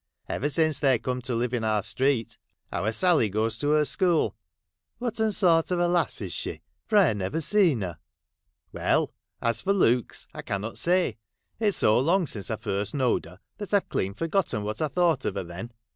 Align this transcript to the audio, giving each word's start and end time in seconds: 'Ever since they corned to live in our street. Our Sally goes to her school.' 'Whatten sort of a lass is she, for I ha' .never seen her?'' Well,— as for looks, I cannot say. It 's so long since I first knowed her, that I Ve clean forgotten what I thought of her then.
'Ever 0.27 0.49
since 0.49 0.79
they 0.79 0.97
corned 0.97 1.25
to 1.25 1.35
live 1.35 1.53
in 1.53 1.63
our 1.63 1.83
street. 1.83 2.39
Our 2.71 2.91
Sally 2.91 3.29
goes 3.29 3.59
to 3.59 3.69
her 3.73 3.85
school.' 3.85 4.35
'Whatten 4.97 5.31
sort 5.31 5.69
of 5.69 5.79
a 5.79 5.87
lass 5.87 6.21
is 6.21 6.33
she, 6.33 6.63
for 6.87 6.97
I 6.97 7.09
ha' 7.09 7.13
.never 7.15 7.39
seen 7.39 7.81
her?'' 7.81 7.99
Well,— 8.73 9.13
as 9.43 9.61
for 9.61 9.73
looks, 9.73 10.25
I 10.33 10.41
cannot 10.41 10.79
say. 10.79 11.19
It 11.59 11.75
's 11.75 11.77
so 11.77 11.99
long 11.99 12.25
since 12.25 12.49
I 12.49 12.55
first 12.55 12.95
knowed 12.95 13.25
her, 13.27 13.41
that 13.59 13.75
I 13.75 13.79
Ve 13.79 13.85
clean 13.89 14.13
forgotten 14.15 14.63
what 14.63 14.81
I 14.81 14.87
thought 14.87 15.23
of 15.25 15.35
her 15.35 15.43
then. 15.43 15.71